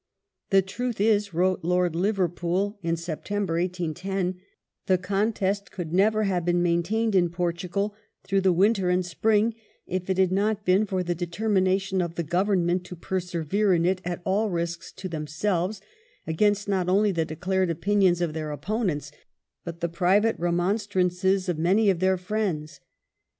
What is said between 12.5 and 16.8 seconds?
ment to persevere in it at all risks to themselves, against